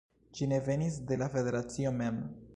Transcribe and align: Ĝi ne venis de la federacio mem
Ĝi 0.37 0.47
ne 0.53 0.59
venis 0.69 0.97
de 1.11 1.19
la 1.25 1.29
federacio 1.37 1.95
mem 2.01 2.21